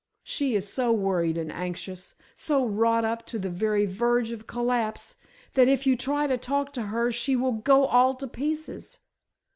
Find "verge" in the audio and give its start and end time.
3.85-4.31